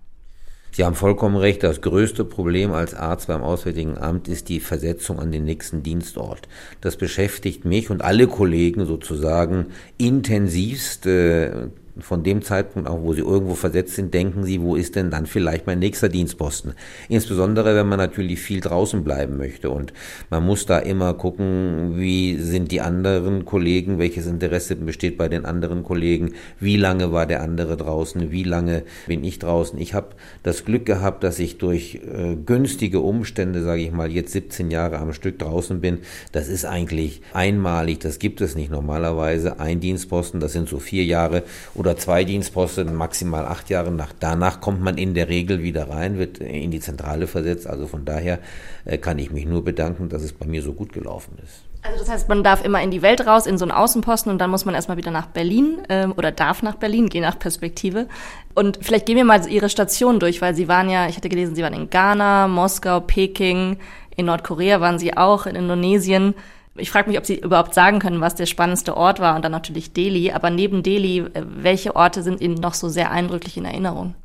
[0.75, 5.19] Sie haben vollkommen recht, das größte Problem als Arzt beim Auswärtigen Amt ist die Versetzung
[5.19, 6.47] an den nächsten Dienstort.
[6.81, 9.67] Das beschäftigt mich und alle Kollegen sozusagen
[9.99, 11.05] intensivst.
[11.05, 11.67] Äh,
[11.99, 15.25] von dem Zeitpunkt auch, wo sie irgendwo versetzt sind, denken sie, wo ist denn dann
[15.27, 16.73] vielleicht mein nächster Dienstposten?
[17.08, 19.93] Insbesondere, wenn man natürlich viel draußen bleiben möchte und
[20.29, 25.45] man muss da immer gucken, wie sind die anderen Kollegen, welches Interesse besteht bei den
[25.45, 29.79] anderen Kollegen, wie lange war der andere draußen, wie lange bin ich draußen.
[29.79, 30.08] Ich habe
[30.41, 34.97] das Glück gehabt, dass ich durch äh, günstige Umstände, sage ich mal, jetzt 17 Jahre
[34.97, 35.99] am Stück draußen bin.
[36.32, 39.60] Das ist eigentlich einmalig, das gibt es nicht normalerweise.
[39.60, 41.43] Ein Dienstposten, das sind so vier Jahre
[41.84, 43.91] oder zwei Dienstposten, maximal acht Jahre.
[43.91, 47.67] Nach, danach kommt man in der Regel wieder rein, wird in die Zentrale versetzt.
[47.67, 48.39] Also von daher
[48.86, 51.63] äh, kann ich mich nur bedanken, dass es bei mir so gut gelaufen ist.
[51.82, 54.39] Also das heißt, man darf immer in die Welt raus, in so einen Außenposten und
[54.39, 58.08] dann muss man erstmal wieder nach Berlin ähm, oder darf nach Berlin, je nach Perspektive.
[58.56, 61.54] Und vielleicht gehen wir mal Ihre Station durch, weil Sie waren ja, ich hatte gelesen,
[61.54, 63.78] Sie waren in Ghana, Moskau, Peking,
[64.15, 66.36] in Nordkorea waren Sie auch, in Indonesien.
[66.75, 69.51] Ich frage mich, ob Sie überhaupt sagen können, was der spannendste Ort war und dann
[69.51, 70.31] natürlich Delhi.
[70.31, 74.15] Aber neben Delhi, äh, welche Orte sind Ihnen noch so sehr eindrücklich in Erinnerung?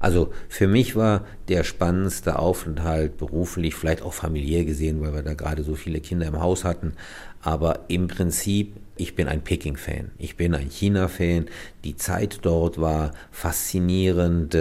[0.00, 5.34] Also für mich war der spannendste Aufenthalt beruflich, vielleicht auch familiär gesehen, weil wir da
[5.34, 6.92] gerade so viele Kinder im Haus hatten,
[7.42, 11.46] aber im Prinzip ich bin ein Peking-Fan, ich bin ein China-Fan.
[11.84, 14.56] Die Zeit dort war faszinierend.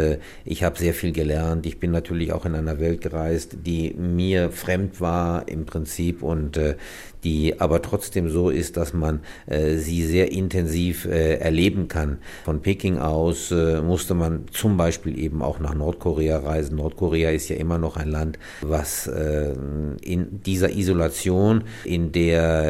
[0.45, 1.65] Ich habe sehr viel gelernt.
[1.65, 6.55] Ich bin natürlich auch in einer Welt gereist, die mir fremd war im Prinzip und
[6.57, 6.75] äh,
[7.23, 12.19] die aber trotzdem so ist, dass man äh, sie sehr intensiv äh, erleben kann.
[12.45, 16.77] Von Peking aus musste man zum Beispiel eben auch nach Nordkorea reisen.
[16.77, 22.66] Nordkorea ist ja immer noch ein Land, was in dieser Isolation, in der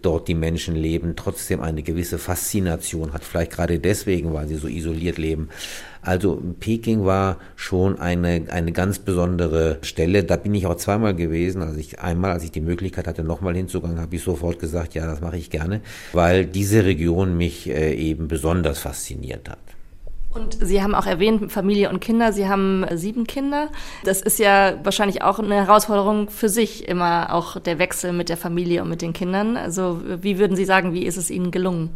[0.00, 3.24] dort die Menschen leben, Leben trotzdem eine gewisse Faszination hat.
[3.24, 5.48] Vielleicht gerade deswegen, weil sie so isoliert leben.
[6.02, 10.24] Also Peking war schon eine, eine ganz besondere Stelle.
[10.24, 11.62] Da bin ich auch zweimal gewesen.
[11.62, 15.06] Also ich einmal, als ich die Möglichkeit hatte, nochmal hinzugangen, habe ich sofort gesagt, ja,
[15.06, 15.80] das mache ich gerne,
[16.12, 19.71] weil diese Region mich äh, eben besonders fasziniert hat.
[20.34, 22.32] Und Sie haben auch erwähnt, Familie und Kinder.
[22.32, 23.68] Sie haben sieben Kinder.
[24.04, 28.38] Das ist ja wahrscheinlich auch eine Herausforderung für sich, immer auch der Wechsel mit der
[28.38, 29.56] Familie und mit den Kindern.
[29.56, 31.90] Also wie würden Sie sagen, wie ist es Ihnen gelungen?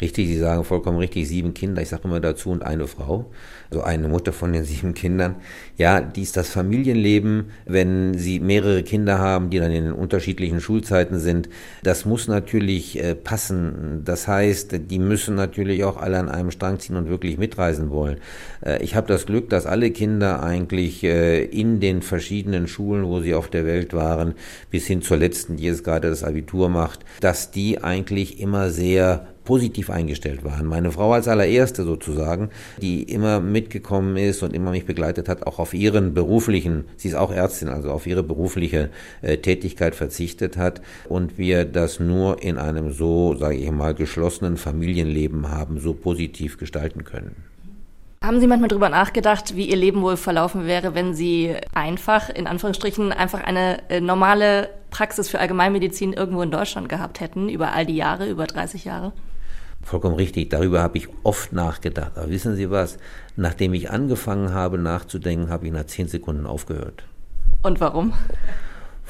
[0.00, 3.30] Richtig, Sie sagen vollkommen richtig, sieben Kinder, ich sage immer dazu, und eine Frau,
[3.70, 5.36] also eine Mutter von den sieben Kindern.
[5.76, 11.48] Ja, dies das Familienleben, wenn Sie mehrere Kinder haben, die dann in unterschiedlichen Schulzeiten sind,
[11.82, 14.02] das muss natürlich äh, passen.
[14.04, 18.18] Das heißt, die müssen natürlich auch alle an einem Strang ziehen und wirklich mitreisen wollen.
[18.64, 23.20] Äh, ich habe das Glück, dass alle Kinder eigentlich äh, in den verschiedenen Schulen, wo
[23.20, 24.34] sie auf der Welt waren,
[24.70, 29.26] bis hin zur letzten, die jetzt gerade das Abitur macht, dass die eigentlich immer sehr
[29.44, 30.66] positiv eingestellt waren.
[30.66, 32.50] Meine Frau als allererste sozusagen,
[32.80, 37.14] die immer mitgekommen ist und immer mich begleitet hat, auch auf ihren beruflichen, sie ist
[37.14, 38.90] auch Ärztin, also auf ihre berufliche
[39.22, 44.56] äh, Tätigkeit verzichtet hat und wir das nur in einem so, sage ich mal, geschlossenen
[44.56, 47.36] Familienleben haben, so positiv gestalten können.
[48.22, 52.46] Haben Sie manchmal darüber nachgedacht, wie Ihr Leben wohl verlaufen wäre, wenn Sie einfach, in
[52.46, 57.86] Anführungsstrichen, einfach eine äh, normale Praxis für Allgemeinmedizin irgendwo in Deutschland gehabt hätten, über all
[57.86, 59.14] die Jahre, über 30 Jahre?
[59.82, 60.50] Vollkommen richtig.
[60.50, 62.12] Darüber habe ich oft nachgedacht.
[62.16, 62.98] Aber wissen Sie was?
[63.36, 67.04] Nachdem ich angefangen habe nachzudenken, habe ich nach zehn Sekunden aufgehört.
[67.62, 68.12] Und warum?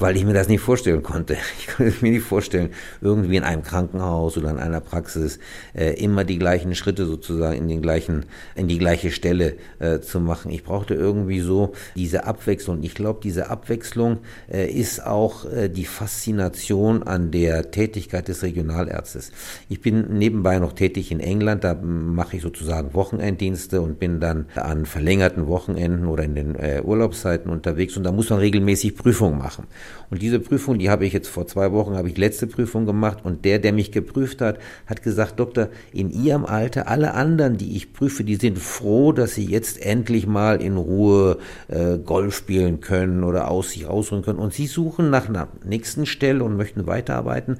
[0.01, 1.37] Weil ich mir das nicht vorstellen konnte.
[1.61, 5.37] Ich konnte mir nicht vorstellen, irgendwie in einem Krankenhaus oder in einer Praxis
[5.73, 10.19] äh, immer die gleichen Schritte sozusagen in den gleichen, in die gleiche Stelle äh, zu
[10.19, 10.51] machen.
[10.51, 12.81] Ich brauchte irgendwie so diese Abwechslung.
[12.81, 14.19] Ich glaube, diese Abwechslung
[14.51, 19.31] äh, ist auch äh, die Faszination an der Tätigkeit des Regionalärztes.
[19.69, 24.47] Ich bin nebenbei noch tätig in England, da mache ich sozusagen Wochenenddienste und bin dann
[24.55, 29.37] an verlängerten Wochenenden oder in den äh, Urlaubszeiten unterwegs und da muss man regelmäßig Prüfungen
[29.37, 29.67] machen.
[30.09, 33.19] Und diese Prüfung, die habe ich jetzt vor zwei Wochen, habe ich letzte Prüfung gemacht
[33.23, 37.75] und der, der mich geprüft hat, hat gesagt, Doktor, in Ihrem Alter, alle anderen, die
[37.75, 42.81] ich prüfe, die sind froh, dass sie jetzt endlich mal in Ruhe äh, Golf spielen
[42.81, 44.39] können oder aus sich ausruhen können.
[44.39, 47.57] Und sie suchen nach einer nächsten Stelle und möchten weiterarbeiten.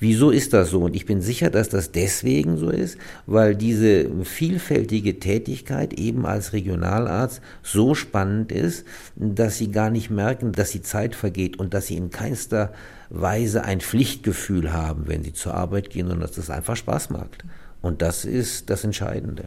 [0.00, 0.80] Wieso ist das so?
[0.80, 6.54] Und ich bin sicher, dass das deswegen so ist, weil diese vielfältige Tätigkeit eben als
[6.54, 11.88] Regionalarzt so spannend ist, dass sie gar nicht merken, dass die Zeit vergeht und dass
[11.88, 12.72] sie in keinster
[13.10, 17.44] Weise ein Pflichtgefühl haben, wenn sie zur Arbeit gehen, sondern dass das einfach Spaß macht.
[17.82, 19.44] Und das ist das Entscheidende.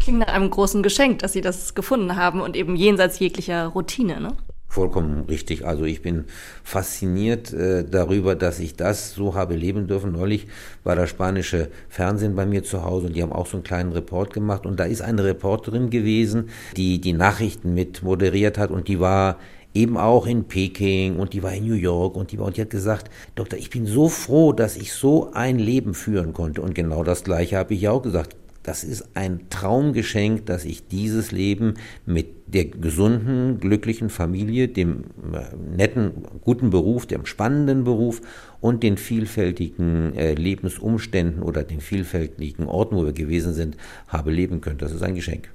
[0.00, 4.20] Klingt nach einem großen Geschenk, dass Sie das gefunden haben und eben jenseits jeglicher Routine,
[4.20, 4.36] ne?
[4.74, 5.64] Vollkommen richtig.
[5.64, 6.24] Also ich bin
[6.64, 10.10] fasziniert äh, darüber, dass ich das so habe leben dürfen.
[10.10, 10.48] Neulich
[10.82, 13.92] war das spanische Fernsehen bei mir zu Hause und die haben auch so einen kleinen
[13.92, 18.88] Report gemacht und da ist eine Reporterin gewesen, die die Nachrichten mit moderiert hat und
[18.88, 19.38] die war
[19.74, 22.62] eben auch in Peking und die war in New York und die war und die
[22.62, 26.74] hat gesagt, Doktor, ich bin so froh, dass ich so ein Leben führen konnte und
[26.74, 28.34] genau das gleiche habe ich auch gesagt
[28.64, 31.74] das ist ein Traumgeschenk, dass ich dieses Leben
[32.06, 38.22] mit der gesunden, glücklichen Familie, dem äh, netten, guten Beruf, dem spannenden Beruf
[38.60, 43.76] und den vielfältigen äh, Lebensumständen oder den vielfältigen Orten, wo wir gewesen sind,
[44.08, 44.78] habe leben können.
[44.78, 45.50] Das ist ein Geschenk.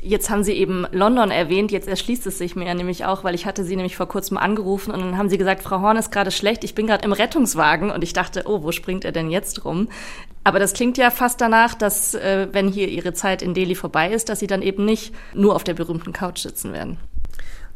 [0.00, 3.44] Jetzt haben Sie eben London erwähnt, jetzt erschließt es sich mir nämlich auch, weil ich
[3.44, 6.30] hatte Sie nämlich vor kurzem angerufen und dann haben Sie gesagt, Frau Horn ist gerade
[6.30, 9.64] schlecht, ich bin gerade im Rettungswagen und ich dachte, oh, wo springt er denn jetzt
[9.64, 9.88] rum?
[10.46, 14.12] Aber das klingt ja fast danach, dass äh, wenn hier Ihre Zeit in Delhi vorbei
[14.12, 16.98] ist, dass Sie dann eben nicht nur auf der berühmten Couch sitzen werden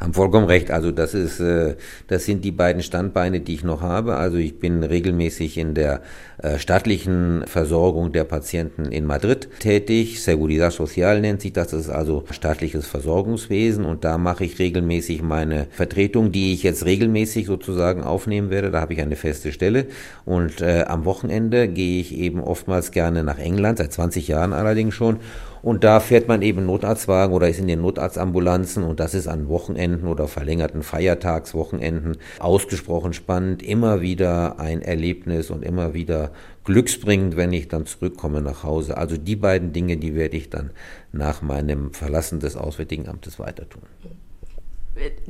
[0.00, 0.70] haben vollkommen recht.
[0.70, 1.76] Also das ist, äh,
[2.08, 4.16] das sind die beiden Standbeine, die ich noch habe.
[4.16, 6.00] Also ich bin regelmäßig in der
[6.38, 10.22] äh, staatlichen Versorgung der Patienten in Madrid tätig.
[10.22, 11.68] Seguridad Social nennt sich das.
[11.68, 16.86] Das ist also staatliches Versorgungswesen und da mache ich regelmäßig meine Vertretung, die ich jetzt
[16.86, 18.70] regelmäßig sozusagen aufnehmen werde.
[18.70, 19.86] Da habe ich eine feste Stelle
[20.24, 24.94] und äh, am Wochenende gehe ich eben oftmals gerne nach England, seit 20 Jahren allerdings
[24.94, 25.18] schon
[25.62, 29.48] und da fährt man eben Notarztwagen oder ist in den Notarztambulanzen und das ist an
[29.48, 33.62] Wochenenden oder verlängerten Feiertagswochenenden ausgesprochen spannend.
[33.62, 36.30] Immer wieder ein Erlebnis und immer wieder
[36.64, 38.96] glücksbringend, wenn ich dann zurückkomme nach Hause.
[38.96, 40.70] Also die beiden Dinge, die werde ich dann
[41.12, 43.82] nach meinem Verlassen des Auswärtigen Amtes weiter tun.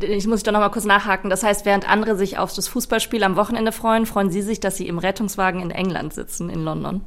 [0.00, 1.30] Ich muss da noch mal kurz nachhaken.
[1.30, 4.76] Das heißt, während andere sich auf das Fußballspiel am Wochenende freuen, freuen Sie sich, dass
[4.76, 7.02] Sie im Rettungswagen in England sitzen, in London?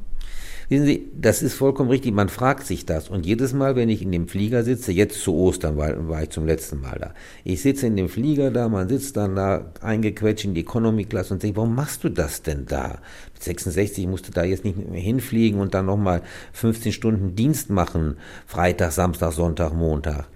[0.69, 2.13] Wissen Sie, das ist vollkommen richtig.
[2.13, 3.09] Man fragt sich das.
[3.09, 6.29] Und jedes Mal, wenn ich in dem Flieger sitze, jetzt zu Ostern war, war ich
[6.29, 7.13] zum letzten Mal da.
[7.43, 11.31] Ich sitze in dem Flieger da, man sitzt dann da eingequetscht in die Economy Class
[11.31, 12.99] und denkt, warum machst du das denn da?
[13.33, 16.21] Mit 66 musste da jetzt nicht mehr hinfliegen und dann nochmal
[16.53, 18.17] 15 Stunden Dienst machen.
[18.45, 20.27] Freitag, Samstag, Sonntag, Montag.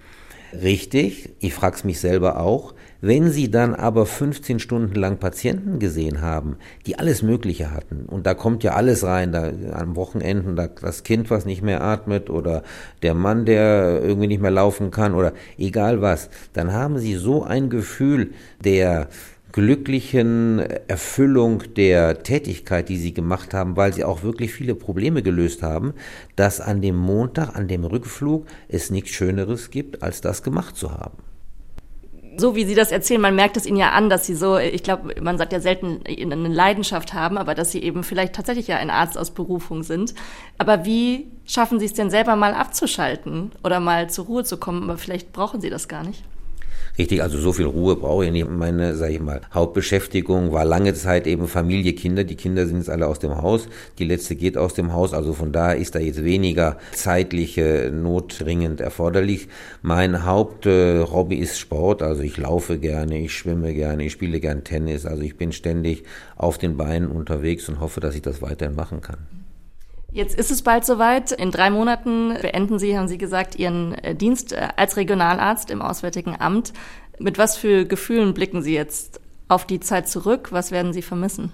[0.52, 2.74] Richtig, ich frage es mich selber auch.
[3.00, 8.26] Wenn Sie dann aber 15 Stunden lang Patienten gesehen haben, die alles Mögliche hatten, und
[8.26, 12.28] da kommt ja alles rein, da am Wochenenden da, das Kind, was nicht mehr atmet,
[12.28, 12.64] oder
[13.02, 17.44] der Mann, der irgendwie nicht mehr laufen kann, oder egal was, dann haben Sie so
[17.44, 18.32] ein Gefühl
[18.64, 19.06] der
[19.52, 20.58] glücklichen
[20.88, 25.94] Erfüllung der Tätigkeit, die sie gemacht haben, weil sie auch wirklich viele Probleme gelöst haben,
[26.36, 30.92] dass an dem Montag, an dem Rückflug es nichts Schöneres gibt, als das gemacht zu
[30.92, 31.27] haben
[32.38, 34.82] so wie Sie das erzählen, man merkt es Ihnen ja an, dass Sie so, ich
[34.82, 38.76] glaube, man sagt ja selten eine Leidenschaft haben, aber dass Sie eben vielleicht tatsächlich ja
[38.76, 40.14] ein Arzt aus Berufung sind.
[40.56, 44.84] Aber wie schaffen Sie es denn selber mal abzuschalten oder mal zur Ruhe zu kommen?
[44.84, 46.22] Aber vielleicht brauchen Sie das gar nicht.
[46.98, 48.50] Richtig, also so viel Ruhe brauche ich nicht.
[48.50, 52.24] Meine, sage ich mal, Hauptbeschäftigung war lange Zeit eben Familie, Kinder.
[52.24, 53.68] Die Kinder sind jetzt alle aus dem Haus.
[54.00, 55.14] Die letzte geht aus dem Haus.
[55.14, 59.46] Also von daher ist da jetzt weniger zeitliche Not dringend erforderlich.
[59.80, 62.02] Mein Haupthobby ist Sport.
[62.02, 65.06] Also ich laufe gerne, ich schwimme gerne, ich spiele gern Tennis.
[65.06, 66.02] Also ich bin ständig
[66.34, 69.18] auf den Beinen unterwegs und hoffe, dass ich das weiterhin machen kann.
[70.10, 71.32] Jetzt ist es bald soweit.
[71.32, 75.82] In drei Monaten beenden Sie, haben Sie gesagt, Ihren äh, Dienst äh, als Regionalarzt im
[75.82, 76.72] Auswärtigen Amt.
[77.18, 80.48] Mit was für Gefühlen blicken Sie jetzt auf die Zeit zurück?
[80.50, 81.52] Was werden Sie vermissen?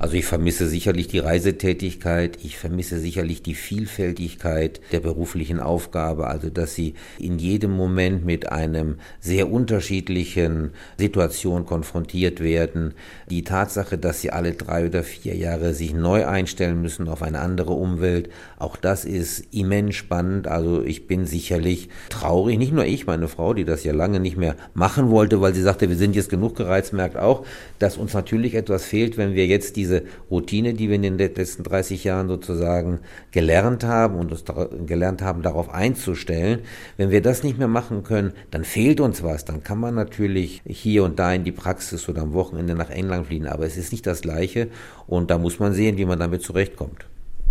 [0.00, 6.48] Also ich vermisse sicherlich die Reisetätigkeit, ich vermisse sicherlich die Vielfältigkeit der beruflichen Aufgabe, also
[6.48, 12.94] dass sie in jedem Moment mit einem sehr unterschiedlichen Situation konfrontiert werden.
[13.28, 17.40] Die Tatsache, dass sie alle drei oder vier Jahre sich neu einstellen müssen auf eine
[17.40, 20.48] andere Umwelt, auch das ist immens spannend.
[20.48, 24.38] Also ich bin sicherlich traurig, nicht nur ich, meine Frau, die das ja lange nicht
[24.38, 27.44] mehr machen wollte, weil sie sagte, wir sind jetzt genug gereizt, merkt auch,
[27.78, 31.18] dass uns natürlich etwas fehlt, wenn wir jetzt diese diese Routine, die wir in den
[31.18, 33.00] letzten 30 Jahren sozusagen
[33.30, 34.44] gelernt haben und uns
[34.86, 36.60] gelernt haben, darauf einzustellen,
[36.96, 39.44] wenn wir das nicht mehr machen können, dann fehlt uns was.
[39.44, 43.26] Dann kann man natürlich hier und da in die Praxis oder am Wochenende nach England
[43.26, 44.68] fliegen, aber es ist nicht das Gleiche
[45.06, 47.06] und da muss man sehen, wie man damit zurechtkommt.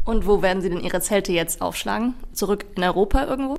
[0.06, 2.16] Und wo werden Sie denn Ihre Zelte jetzt aufschlagen?
[2.34, 3.58] Zurück in Europa irgendwo?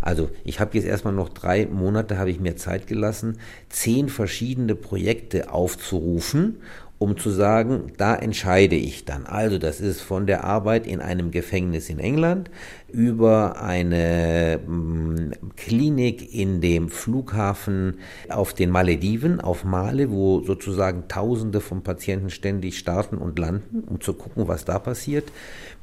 [0.00, 4.74] Also ich habe jetzt erstmal noch drei Monate, habe ich mir Zeit gelassen, zehn verschiedene
[4.74, 6.60] Projekte aufzurufen
[6.98, 9.26] um zu sagen, da entscheide ich dann.
[9.26, 12.50] Also das ist von der Arbeit in einem Gefängnis in England
[12.94, 21.60] über eine mm, Klinik in dem Flughafen auf den Malediven, auf Male, wo sozusagen Tausende
[21.60, 25.24] von Patienten ständig starten und landen, um zu gucken, was da passiert,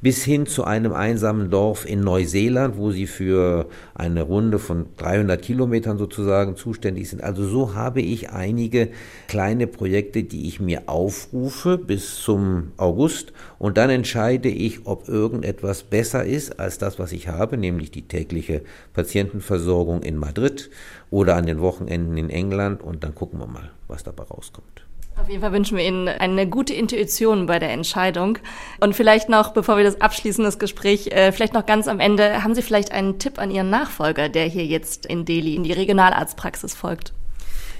[0.00, 5.40] bis hin zu einem einsamen Dorf in Neuseeland, wo sie für eine Runde von 300
[5.40, 7.22] Kilometern sozusagen zuständig sind.
[7.22, 8.88] Also so habe ich einige
[9.28, 15.82] kleine Projekte, die ich mir aufrufe bis zum August und dann entscheide ich, ob irgendetwas
[15.82, 18.62] besser ist als das, was ich habe, nämlich die tägliche
[18.94, 20.70] Patientenversorgung in Madrid
[21.10, 24.86] oder an den Wochenenden in England und dann gucken wir mal, was dabei rauskommt.
[25.20, 28.38] Auf jeden Fall wünschen wir Ihnen eine gute Intuition bei der Entscheidung.
[28.80, 32.44] Und vielleicht noch, bevor wir das abschließen, das Gespräch, äh, vielleicht noch ganz am Ende,
[32.44, 35.72] haben Sie vielleicht einen Tipp an Ihren Nachfolger, der hier jetzt in Delhi in die
[35.72, 37.12] Regionalarztpraxis folgt?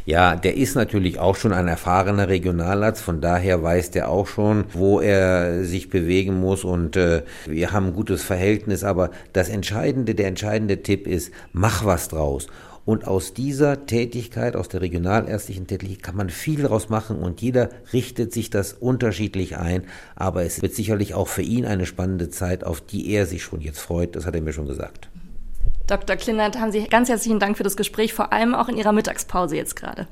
[0.05, 4.65] Ja, der ist natürlich auch schon ein erfahrener Regionalarzt, von daher weiß der auch schon,
[4.73, 10.17] wo er sich bewegen muss und äh, wir haben ein gutes Verhältnis, aber das entscheidende,
[10.17, 12.49] der entscheidende Tipp ist, mach was draus.
[12.85, 17.71] Und aus dieser Tätigkeit, aus der regionalärztlichen Tätigkeit, kann man viel daraus machen und jeder
[17.93, 19.85] richtet sich das unterschiedlich ein.
[20.17, 23.61] Aber es wird sicherlich auch für ihn eine spannende Zeit, auf die er sich schon
[23.61, 24.17] jetzt freut.
[24.17, 25.09] Das hat er mir schon gesagt.
[25.93, 26.17] Dr.
[26.17, 29.57] Klindert, haben Sie ganz herzlichen Dank für das Gespräch, vor allem auch in Ihrer Mittagspause
[29.57, 30.09] jetzt gerade.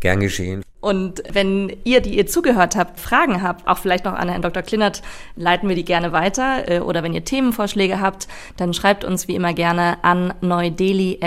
[0.00, 0.62] Gern geschehen.
[0.82, 4.62] Und wenn ihr, die ihr zugehört habt, Fragen habt, auch vielleicht noch an Herrn Dr.
[4.62, 5.00] Klindert,
[5.34, 6.68] leiten wir die gerne weiter.
[6.70, 11.24] Äh, oder wenn ihr Themenvorschläge habt, dann schreibt uns wie immer gerne an neudeli.ndr.de.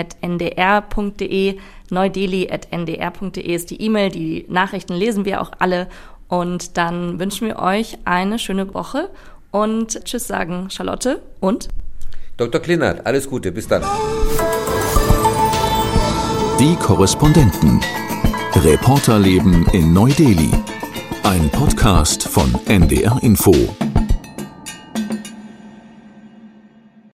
[1.90, 4.10] Neudeli.ndr.de ist die E-Mail.
[4.10, 5.88] Die Nachrichten lesen wir auch alle.
[6.28, 9.10] Und dann wünschen wir euch eine schöne Woche
[9.50, 11.68] und Tschüss sagen Charlotte und
[12.38, 12.60] Dr.
[12.60, 13.82] Klinnert, alles Gute, bis dann.
[16.60, 17.80] Die Korrespondenten.
[18.54, 20.52] Reporterleben in Neu-Delhi.
[21.24, 23.52] Ein Podcast von NDR Info.